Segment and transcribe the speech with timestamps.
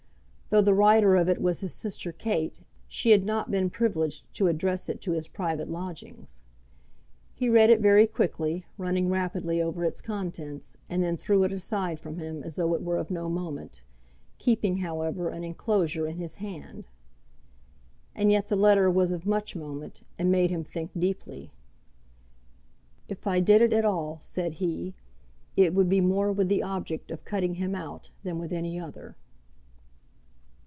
[0.51, 2.59] Though the writer of it was his sister Kate,
[2.89, 6.41] she had not been privileged to address it to his private lodgings.
[7.39, 12.01] He read it very quickly, running rapidly over its contents, and then threw it aside
[12.01, 13.81] from him as though it were of no moment,
[14.39, 16.83] keeping, however, an enclosure in his hand.
[18.13, 21.53] And yet the letter was of much moment, and made him think deeply.
[23.07, 24.95] "If I did it at all," said he,
[25.55, 29.15] "it would be more with the object of cutting him out than with any other."